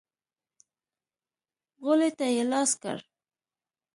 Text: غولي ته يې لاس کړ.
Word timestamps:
غولي 1.83 2.09
ته 2.17 2.25
يې 2.35 2.43
لاس 2.51 2.71
کړ. 2.81 2.97